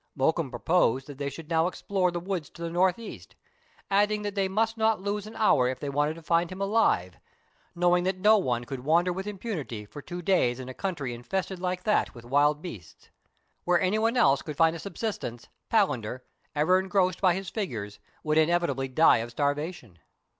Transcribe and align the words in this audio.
Mokoum 0.17 0.49
proposed 0.49 1.05
that 1.05 1.19
they 1.19 1.29
should 1.29 1.47
now 1.47 1.67
explore 1.67 2.09
the 2.09 2.19
THREE 2.19 2.23
ENGLISHMEN 2.25 2.65
AND 2.65 2.73
THREE 2.75 2.81
RUSSIANS. 2.81 2.97
lOI 2.97 2.97
woods 2.97 2.97
to 2.97 3.03
the 3.03 3.05
north 3.11 3.15
east, 3.21 3.35
adding 3.91 4.21
that 4.23 4.33
they 4.33 4.47
must 4.47 4.75
not 4.75 4.99
lose 4.99 5.27
an 5.27 5.35
hour 5.35 5.67
if 5.67 5.79
they 5.79 5.89
wanted 5.89 6.15
to 6.15 6.23
find 6.23 6.51
him 6.51 6.59
alive, 6.59 7.19
knowing 7.75 8.03
that 8.05 8.17
no 8.17 8.35
one 8.39 8.63
could 8.65 8.79
wander 8.79 9.13
with 9.13 9.27
impunity 9.27 9.85
for 9.85 10.01
two 10.01 10.23
days 10.23 10.59
in 10.59 10.67
a 10.69 10.73
country 10.73 11.13
infested 11.13 11.59
like 11.59 11.83
that 11.83 12.15
with 12.15 12.25
wild 12.25 12.63
beasts. 12.63 13.11
Where 13.63 13.79
any 13.79 13.99
one 13.99 14.17
else 14.17 14.41
could 14.41 14.57
find 14.57 14.75
a 14.75 14.79
subsistence, 14.79 15.49
Palander, 15.69 16.21
ever 16.55 16.79
engrossed 16.79 17.21
by 17.21 17.35
his 17.35 17.51
figures, 17.51 17.99
would 18.23 18.39
inevitably 18.39 18.87
die 18.87 19.17
of 19.17 19.29
starvation. 19.29 19.99